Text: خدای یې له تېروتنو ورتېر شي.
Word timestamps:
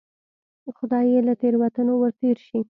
خدای 0.77 1.05
یې 1.13 1.19
له 1.27 1.33
تېروتنو 1.41 1.93
ورتېر 1.97 2.37
شي. 2.47 2.59